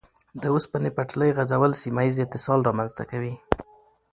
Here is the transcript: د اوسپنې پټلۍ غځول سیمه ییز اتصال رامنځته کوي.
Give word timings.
د 0.41 0.43
اوسپنې 0.53 0.89
پټلۍ 0.97 1.31
غځول 1.37 1.71
سیمه 1.81 2.01
ییز 2.05 2.17
اتصال 2.25 2.59
رامنځته 2.69 3.03
کوي. 3.11 3.33